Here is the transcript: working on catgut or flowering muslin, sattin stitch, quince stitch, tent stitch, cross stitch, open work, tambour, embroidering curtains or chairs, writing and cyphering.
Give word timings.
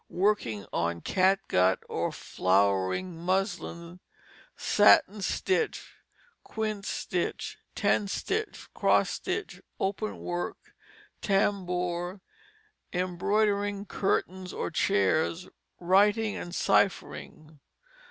working 0.09 0.65
on 0.73 0.99
catgut 0.99 1.77
or 1.87 2.11
flowering 2.11 3.15
muslin, 3.15 3.99
sattin 4.57 5.21
stitch, 5.21 5.93
quince 6.43 6.87
stitch, 6.89 7.59
tent 7.75 8.09
stitch, 8.09 8.67
cross 8.73 9.11
stitch, 9.11 9.61
open 9.79 10.17
work, 10.17 10.73
tambour, 11.21 12.19
embroidering 12.91 13.85
curtains 13.85 14.51
or 14.51 14.71
chairs, 14.71 15.47
writing 15.79 16.35
and 16.35 16.55
cyphering. 16.55 17.59